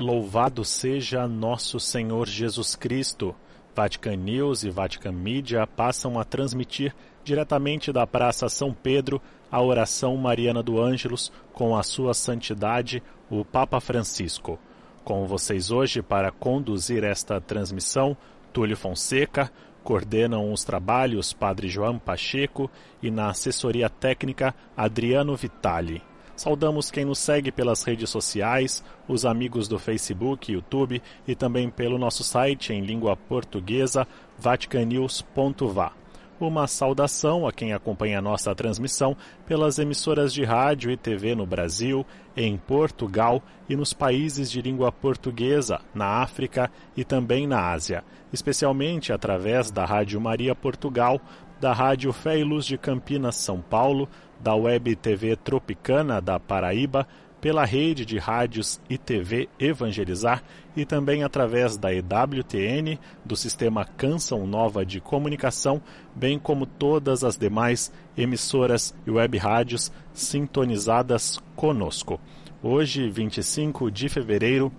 [0.00, 3.36] Louvado seja nosso Senhor Jesus Cristo.
[3.76, 9.20] Vatican News e Vatican Media passam a transmitir diretamente da Praça São Pedro
[9.52, 14.58] a oração mariana do Ângelus com a sua santidade, o Papa Francisco.
[15.04, 18.16] Com vocês hoje para conduzir esta transmissão,
[18.54, 19.52] Túlio Fonseca,
[19.84, 22.70] coordenam os trabalhos Padre João Pacheco
[23.02, 26.09] e na assessoria técnica Adriano Vitali.
[26.40, 31.98] Saudamos quem nos segue pelas redes sociais, os amigos do Facebook, YouTube e também pelo
[31.98, 35.92] nosso site em língua portuguesa vaticanews.va.
[36.40, 39.14] Uma saudação a quem acompanha nossa transmissão
[39.46, 44.90] pelas emissoras de rádio e TV no Brasil, em Portugal e nos países de língua
[44.90, 51.20] portuguesa, na África e também na Ásia, especialmente através da Rádio Maria Portugal,
[51.60, 54.08] da Rádio Fé e Luz de Campinas, São Paulo,
[54.42, 57.06] da Web TV Tropicana da Paraíba,
[57.40, 60.42] pela rede de rádios e TV Evangelizar
[60.76, 65.80] e também através da EWTN, do sistema Canção Nova de Comunicação,
[66.14, 72.20] bem como todas as demais emissoras e web rádios sintonizadas conosco.
[72.62, 74.70] Hoje, 25 de fevereiro,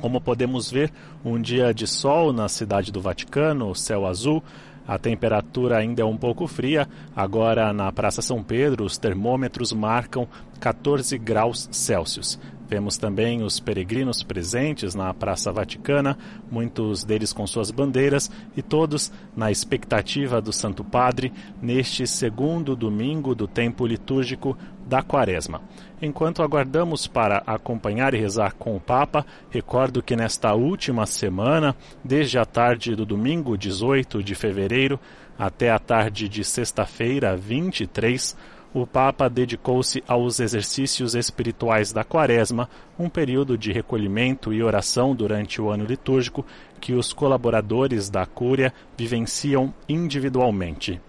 [0.00, 0.92] como podemos ver,
[1.24, 4.42] um dia de sol na cidade do Vaticano, céu azul,
[4.88, 6.88] a temperatura ainda é um pouco fria.
[7.14, 10.26] Agora, na Praça São Pedro, os termômetros marcam
[10.58, 12.40] 14 graus Celsius.
[12.68, 16.18] Vemos também os peregrinos presentes na Praça Vaticana,
[16.50, 23.34] muitos deles com suas bandeiras e todos na expectativa do Santo Padre neste segundo domingo
[23.34, 24.54] do tempo litúrgico
[24.86, 25.62] da Quaresma.
[26.00, 32.38] Enquanto aguardamos para acompanhar e rezar com o Papa, recordo que nesta última semana, desde
[32.38, 35.00] a tarde do domingo 18 de fevereiro
[35.38, 38.36] até a tarde de sexta-feira 23,
[38.72, 45.60] o Papa dedicou-se aos exercícios espirituais da Quaresma, um período de recolhimento e oração durante
[45.60, 46.44] o ano litúrgico
[46.80, 51.00] que os colaboradores da Cúria vivenciam individualmente.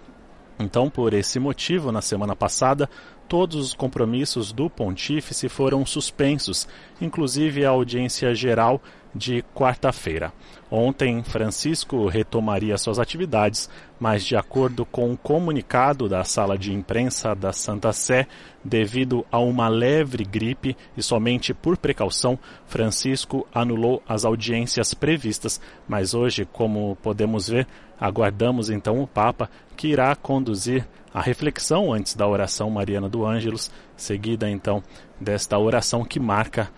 [0.58, 2.90] Então, por esse motivo, na semana passada,
[3.30, 6.68] todos os compromissos do pontífice foram suspensos,
[7.00, 8.82] inclusive a audiência geral
[9.14, 10.32] de quarta-feira.
[10.70, 17.34] Ontem, Francisco retomaria suas atividades, mas, de acordo com um comunicado da sala de imprensa
[17.34, 18.28] da Santa Sé,
[18.64, 22.38] devido a uma leve gripe e somente por precaução,
[22.68, 25.60] Francisco anulou as audiências previstas.
[25.88, 27.68] Mas hoje, como podemos ver,
[28.00, 33.72] aguardamos então o Papa, que irá conduzir a reflexão antes da oração mariana do Ângelus,
[33.98, 34.84] seguida então
[35.20, 36.70] desta oração que marca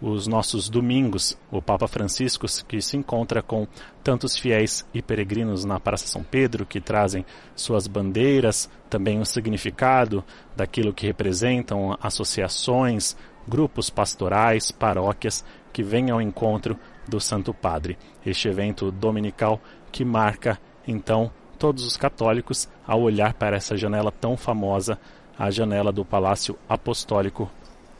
[0.00, 3.66] os nossos domingos, o Papa Francisco, que se encontra com
[4.04, 7.24] tantos fiéis e peregrinos na Praça São Pedro, que trazem
[7.54, 10.22] suas bandeiras, também o significado
[10.54, 13.16] daquilo que representam associações,
[13.48, 17.98] grupos pastorais, paróquias, que vêm ao encontro do Santo Padre.
[18.24, 24.36] Este evento dominical que marca, então, todos os católicos ao olhar para essa janela tão
[24.36, 24.98] famosa,
[25.38, 27.50] a janela do Palácio Apostólico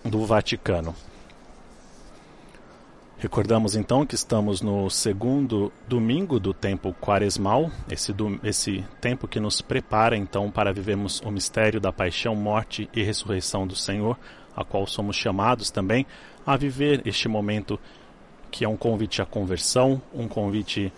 [0.04, 0.94] do Vaticano.
[3.18, 9.40] Recordamos então que estamos no segundo domingo do tempo quaresmal, esse, do, esse tempo que
[9.40, 14.18] nos prepara então para vivermos o mistério da paixão, morte e ressurreição do Senhor,
[14.54, 16.04] a qual somos chamados também
[16.44, 17.80] a viver este momento
[18.50, 20.92] que é um convite à conversão, um convite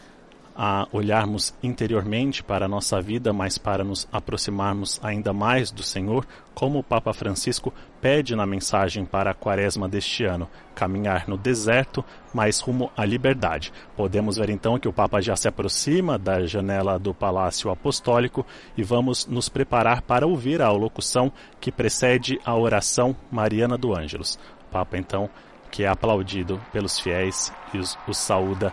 [0.61, 6.27] a olharmos interiormente para a nossa vida, mas para nos aproximarmos ainda mais do Senhor,
[6.53, 12.05] como o Papa Francisco pede na mensagem para a quaresma deste ano, caminhar no deserto,
[12.35, 13.73] mas rumo à liberdade.
[13.97, 18.45] Podemos ver então que o Papa já se aproxima da janela do Palácio Apostólico
[18.77, 24.37] e vamos nos preparar para ouvir a locução que precede a oração mariana do Ângelus.
[24.67, 25.31] O Papa então,
[25.71, 28.73] que é aplaudido pelos fiéis e os, os saúda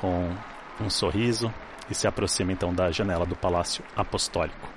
[0.00, 0.30] com
[0.80, 1.52] um sorriso
[1.90, 4.68] e se aproxima então da janela do Palácio Apostólico.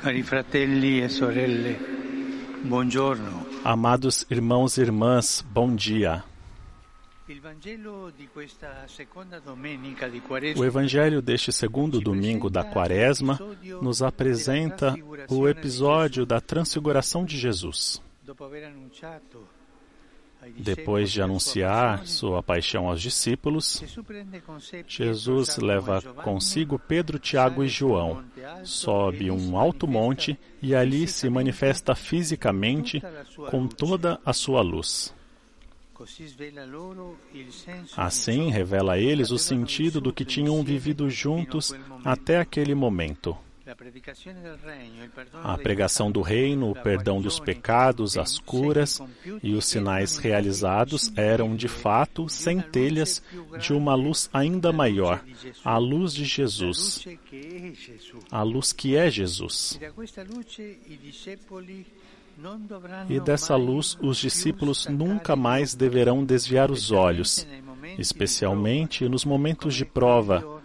[0.00, 1.78] Cari fratelli e sorelle,
[2.64, 3.46] buongiorno.
[3.64, 6.24] Amados irmãos e irmãs, bom dia.
[10.56, 13.38] O Evangelho deste segundo domingo da Quaresma
[13.80, 14.94] nos apresenta
[15.30, 18.02] o episódio da transfiguração de Jesus.
[20.58, 23.82] Depois de anunciar sua paixão aos discípulos,
[24.88, 28.24] Jesus leva consigo Pedro, Tiago e João,
[28.64, 33.00] sobe um alto monte e ali se manifesta fisicamente
[33.50, 35.14] com toda a sua luz.
[37.96, 41.72] Assim, revela a eles o sentido do que tinham vivido juntos
[42.04, 43.36] até aquele momento.
[45.42, 49.00] A pregação do reino, o perdão dos pecados, as curas
[49.42, 53.22] e os sinais realizados eram, de fato, centelhas
[53.58, 55.24] de uma luz ainda maior,
[55.64, 57.06] a luz de Jesus,
[58.30, 59.78] a luz que é Jesus.
[63.08, 67.46] E dessa luz os discípulos nunca mais deverão desviar os olhos,
[67.98, 70.61] especialmente nos momentos de prova,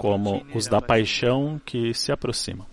[0.00, 2.66] como os da paixão que se aproximam.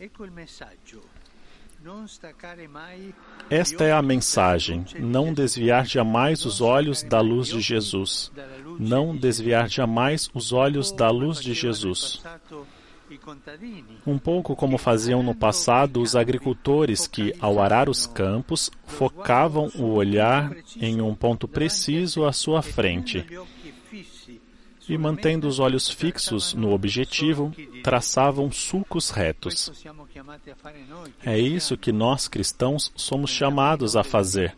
[3.50, 8.32] Esta é a mensagem: não desviar jamais os olhos da luz de Jesus.
[8.80, 12.24] Não desviar jamais os olhos da luz de Jesus.
[14.06, 19.96] Um pouco como faziam no passado os agricultores que, ao arar os campos, focavam o
[19.96, 23.26] olhar em um ponto preciso à sua frente
[24.88, 27.54] e, mantendo os olhos fixos no objetivo,
[27.84, 29.72] traçavam sulcos retos.
[31.24, 34.56] É isso que nós cristãos somos chamados a fazer.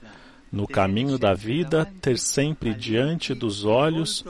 [0.52, 4.26] No caminho da vida, ter sempre diante dos olhos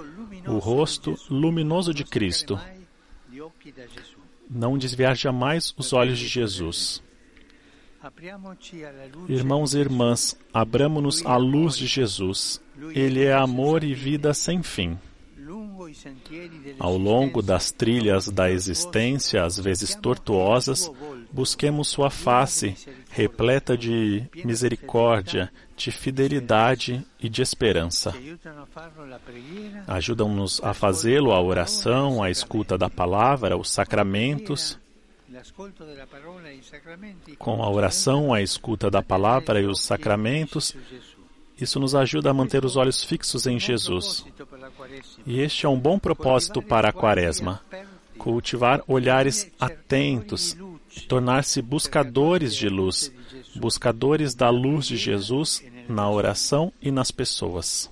[0.45, 2.59] o rosto luminoso de Cristo
[4.49, 7.03] não desviar jamais os olhos de Jesus.
[9.27, 12.61] Irmãos e irmãs, abramos-nos à luz de Jesus.
[12.95, 14.97] Ele é amor e vida sem fim.
[16.79, 20.91] Ao longo das trilhas da existência, às vezes tortuosas,
[21.31, 22.75] busquemos Sua face,
[23.09, 28.13] repleta de misericórdia, de fidelidade e de esperança.
[29.87, 34.77] Ajudam-nos a fazê-lo a oração, a escuta da palavra, os sacramentos.
[37.37, 40.75] Com a oração, a escuta da palavra e os sacramentos,
[41.59, 44.25] isso nos ajuda a manter os olhos fixos em Jesus.
[45.25, 47.61] E este é um bom propósito para a Quaresma:
[48.17, 50.57] cultivar olhares atentos,
[51.07, 53.11] tornar-se buscadores de luz,
[53.55, 57.91] buscadores da luz de Jesus na oração e nas pessoas.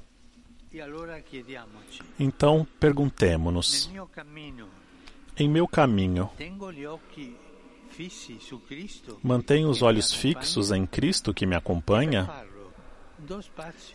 [2.20, 3.92] Então, perguntemo-nos:
[5.38, 6.30] em meu caminho,
[9.24, 12.47] mantenho os olhos fixos em Cristo que me acompanha?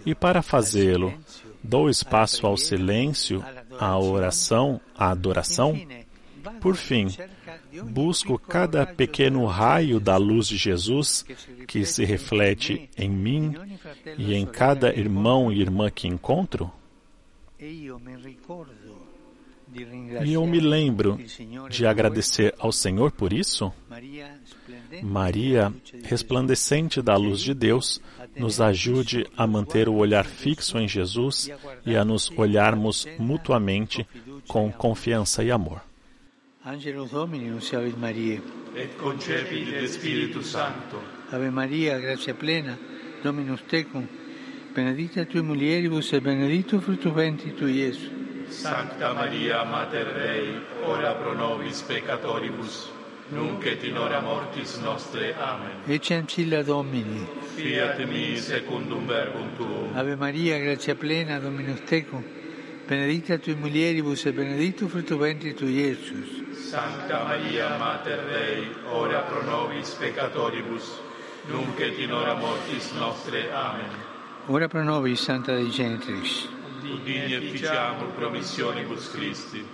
[0.05, 1.15] E para fazê-lo,
[1.63, 3.45] dou espaço ao silêncio,
[3.79, 5.79] à oração, à adoração?
[6.61, 7.07] Por fim,
[7.85, 11.25] busco cada pequeno raio da luz de Jesus
[11.69, 13.55] que se reflete em mim
[14.19, 16.71] e em cada irmão e irmã que encontro?
[17.61, 17.87] E
[20.33, 21.19] eu me lembro
[21.71, 23.73] de agradecer ao Senhor por isso?
[25.03, 25.73] Maria,
[26.05, 28.01] resplandecente da luz de Deus,
[28.37, 31.50] nos ajude a manter o olhar fixo em Jesus
[31.84, 34.06] e a nos olharmos mutuamente
[34.46, 35.81] com confiança e amor.
[36.64, 38.40] Angelus Domini, nunciavit Mariae.
[38.76, 40.96] Et concepit de Spiritu Sancto.
[41.32, 42.79] Ave Maria, gratia plena,
[43.23, 44.06] Dominus tecum,
[44.73, 48.11] benedicta tui mulieribus et benedictus fructus ventris tui, Iesus.
[48.49, 52.92] Sancta Maria, Mater Dei, ora pro nobis peccatoribus,
[53.32, 55.34] nunc et in hora mortis nostre.
[55.34, 55.82] Amen.
[55.87, 57.26] Ecce ancilla Domini.
[57.55, 59.96] Fiat mi secundum verbum tuum.
[59.96, 62.23] Ave Maria, gratia plena, Dominus tecum,
[62.87, 66.43] benedicta tui mulieribus et benedictus fructus ventris tui, Iesus.
[66.69, 71.00] Sancta Maria, Mater Dei, ora pro nobis peccatoribus,
[71.49, 73.51] nunc et in hora mortis nostre.
[73.53, 73.91] Amen.
[74.46, 76.48] Ora pro nobis, Santa Dei Genitrix.
[76.82, 79.65] Udini et ficiamur promissionibus Christi.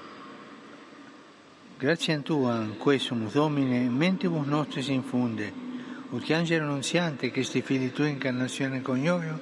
[1.78, 5.52] Grazie Tua, quae sumus Domine, mentibus nostris infunde,
[6.10, 9.38] ut che angelo annunziante, Christi Fili Tui incarnazione coniovio,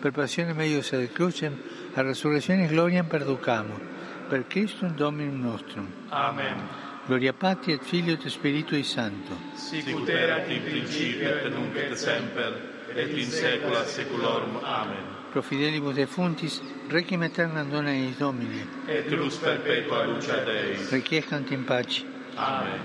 [0.00, 1.56] per passione meius ad crucem,
[1.94, 3.80] a resurrezione gloriam perducamur,
[4.28, 5.86] per Christum Dominum nostrum.
[6.08, 6.85] Amen.
[7.06, 9.36] Gloria Patri et Filio et Spiritui Sancto.
[9.54, 12.52] Sicut erat in principio et nunc et semper,
[12.96, 14.58] et in saecula saeculorum.
[14.64, 15.04] Amen.
[15.30, 16.60] Pro fidelibus defuntis,
[16.90, 18.66] requiem aeternam dona eis Domine.
[18.88, 20.74] Et lux perpetua luce Dei.
[20.90, 22.04] Requiescant in pace.
[22.36, 22.80] Amen.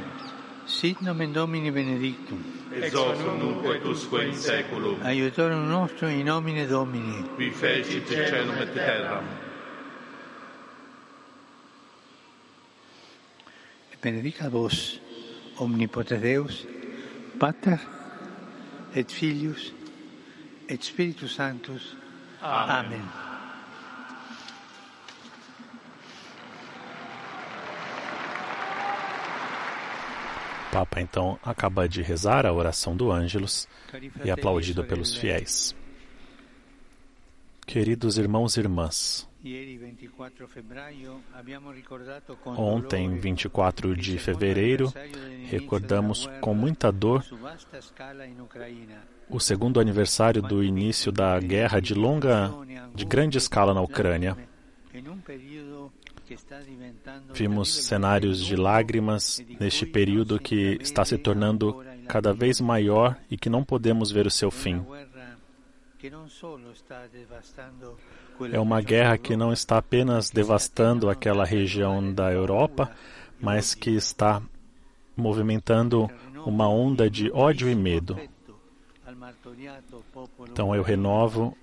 [0.68, 2.44] Sit nomen Domini benedictum.
[2.76, 5.02] Ex hoc nunc et usque in saeculum.
[5.02, 7.26] Aiutorium nostrum in nomine Domini.
[7.36, 9.26] Qui fecit caelum et terram.
[14.02, 15.00] Benedica vos,
[15.58, 16.68] omnipotens Deus,
[17.40, 17.80] Pater
[18.96, 19.74] et Filius
[20.68, 21.96] et Spiritus Sanctus.
[22.42, 23.00] Amen.
[23.00, 23.02] Amen.
[30.68, 33.68] O Papa então acaba de rezar a oração do Ângelus
[34.24, 35.76] e é aplaudido pelos fiéis.
[37.72, 39.30] Queridos irmãos e irmãs,
[42.46, 44.94] ontem, 24 de fevereiro,
[45.46, 47.24] recordamos com muita dor
[49.30, 52.52] o segundo aniversário do início da guerra de longa,
[52.94, 54.36] de grande escala na Ucrânia.
[57.34, 63.50] Vimos cenários de lágrimas neste período que está se tornando cada vez maior e que
[63.50, 64.86] não podemos ver o seu fim.
[68.52, 72.92] É uma guerra que não está apenas devastando aquela região da Europa,
[73.40, 74.42] mas que está
[75.16, 76.10] movimentando
[76.46, 78.18] uma onda de ódio e medo.
[80.50, 81.56] Então eu renovo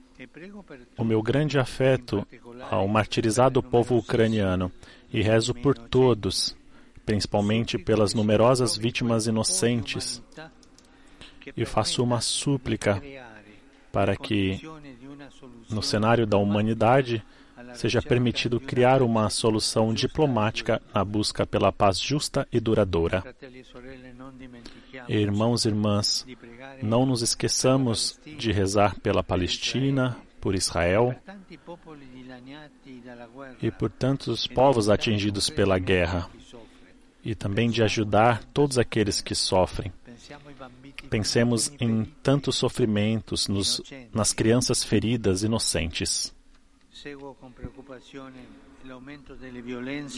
[0.97, 2.27] o meu grande afeto
[2.71, 4.71] ao martirizado povo ucraniano
[5.13, 6.57] e rezo por todos,
[7.07, 10.23] principalmente pelas numerosas vítimas inocentes,
[11.57, 13.01] e faço uma súplica
[13.93, 14.61] para que,
[15.71, 17.23] no cenário da humanidade,
[17.75, 23.25] seja permitido criar uma solução diplomática na busca pela paz justa e duradoura.
[25.09, 26.27] Irmãos e irmãs,
[26.83, 31.15] não nos esqueçamos de rezar pela Palestina, por Israel
[33.61, 36.29] e por tantos povos atingidos pela guerra,
[37.25, 39.93] e também de ajudar todos aqueles que sofrem.
[41.11, 46.35] Pensemos em tantos sofrimentos nos, nas crianças feridas inocentes.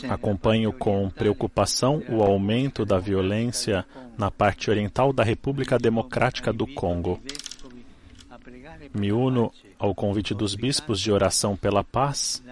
[0.09, 7.21] Acompanho com preocupação o aumento da violência na parte oriental da República Democrática do Congo.
[8.95, 12.43] Me uno ao convite dos bispos de oração pela paz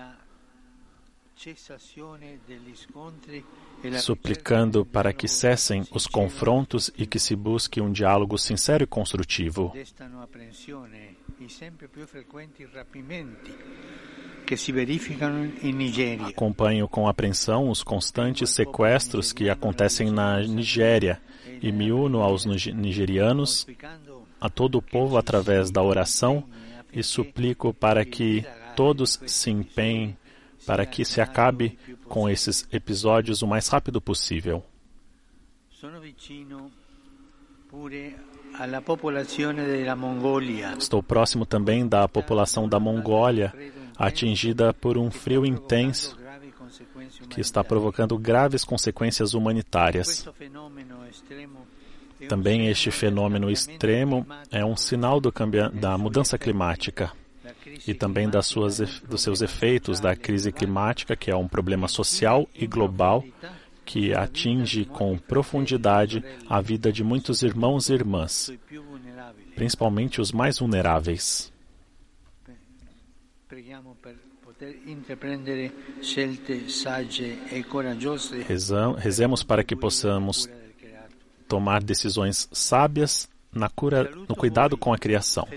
[4.00, 9.72] suplicando para que cessem os confrontos e que se busque um diálogo sincero e construtivo.
[16.26, 21.20] Acompanho com apreensão os constantes sequestros que acontecem na Nigéria
[21.62, 23.66] e me uno aos nigerianos,
[24.40, 26.44] a todo o povo através da oração
[26.92, 30.16] e suplico para que todos se empenhem
[30.68, 34.62] para que se acabe com esses episódios o mais rápido possível.
[40.78, 43.54] Estou próximo também da população da Mongólia,
[43.96, 46.18] atingida por um frio intenso
[47.30, 50.28] que está provocando graves consequências humanitárias.
[52.28, 57.10] Também este fenômeno extremo é um sinal da mudança climática
[57.86, 62.48] e também das suas, dos seus efeitos da crise climática, que é um problema social
[62.54, 63.24] e global
[63.84, 68.52] que atinge com profundidade a vida de muitos irmãos e irmãs,
[69.54, 71.50] principalmente os mais vulneráveis.
[78.98, 80.48] Rezemos para que possamos
[81.48, 85.48] tomar decisões sábias na cura, no cuidado com a criação.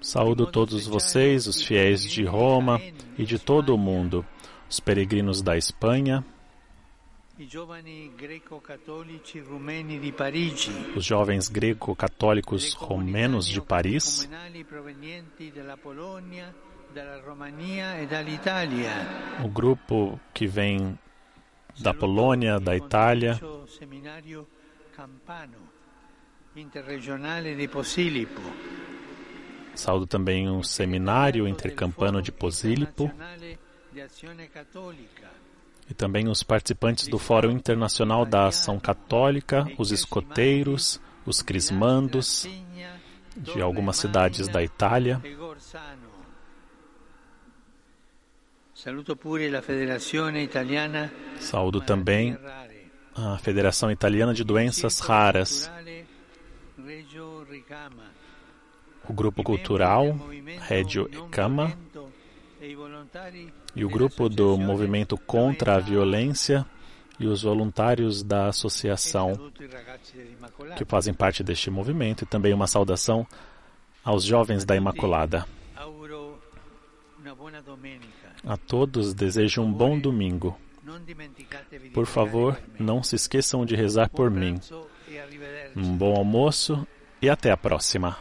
[0.00, 2.80] Saúdo todos vocês, os fiéis de Roma
[3.16, 4.24] e de todo o mundo,
[4.68, 6.24] os peregrinos da Espanha,
[10.96, 14.28] os jovens greco-católicos romenos de Paris,
[19.44, 20.98] o grupo que vem
[21.80, 23.38] da Polônia, da Itália,
[26.54, 28.42] Interregionale di Posillipo.
[29.74, 33.10] Saúdo também um seminário intercampano de Posillipo
[35.88, 42.46] e também os participantes do Fórum Internacional da Ação Católica, os escoteiros, os crismandos
[43.34, 45.22] de algumas cidades da Itália.
[51.38, 52.36] Saúdo também
[53.14, 55.70] a Federação Italiana de Doenças Raras
[59.08, 60.16] o grupo cultural
[60.68, 61.76] Reggio Cama
[63.74, 66.64] e o grupo do Movimento contra a Violência
[67.18, 69.52] e os voluntários da associação
[70.76, 73.26] que fazem parte deste movimento e também uma saudação
[74.04, 75.46] aos jovens da Imaculada.
[78.44, 80.58] A todos desejo um bom domingo.
[81.94, 84.58] Por favor, não se esqueçam de rezar por mim.
[85.76, 86.86] Um bom almoço
[87.22, 88.16] e até a próxima.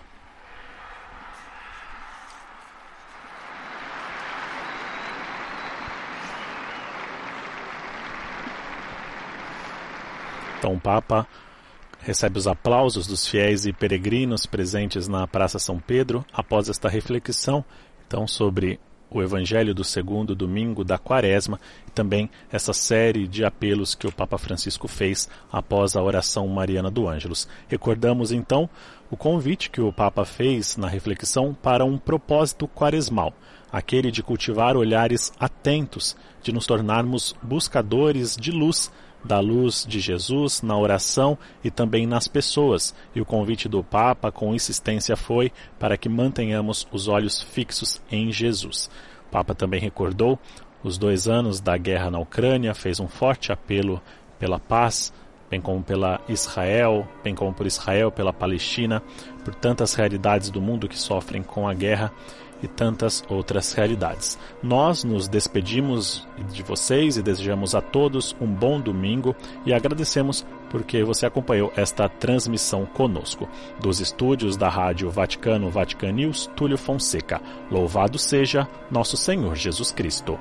[10.60, 11.27] Então, o Papa
[12.01, 17.65] recebe os aplausos dos fiéis e peregrinos presentes na Praça São Pedro após esta reflexão,
[18.05, 18.79] então, sobre
[19.12, 24.12] o Evangelho do segundo domingo da Quaresma e também essa série de apelos que o
[24.12, 27.48] Papa Francisco fez após a oração mariana do Ângelus.
[27.68, 28.70] Recordamos então
[29.12, 33.34] o convite que o Papa fez na reflexão para um propósito quaresmal,
[33.70, 38.89] aquele de cultivar olhares atentos, de nos tornarmos buscadores de luz
[39.24, 44.32] da luz de Jesus na oração e também nas pessoas, e o convite do Papa
[44.32, 48.90] com insistência foi para que mantenhamos os olhos fixos em Jesus.
[49.28, 50.40] O Papa também recordou
[50.84, 54.01] os dois anos da guerra na Ucrânia, fez um forte apelo
[54.40, 55.13] pela paz,
[55.50, 59.04] bem como pela Israel, bem como por Israel, pela Palestina,
[59.44, 62.12] por tantas realidades do mundo que sofrem com a guerra
[62.62, 64.38] e tantas outras realidades.
[64.62, 71.03] Nós nos despedimos de vocês e desejamos a todos um bom domingo e agradecemos porque
[71.03, 73.48] você acompanhou esta transmissão conosco.
[73.80, 77.41] Dos estúdios da Rádio Vaticano Vatican News, Túlio Fonseca.
[77.70, 80.39] Louvado seja nosso Senhor Jesus Cristo.